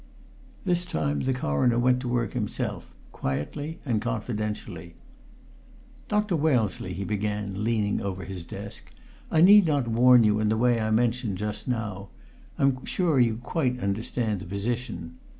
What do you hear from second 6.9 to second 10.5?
he began, leaning over his desk, "I need not warn you in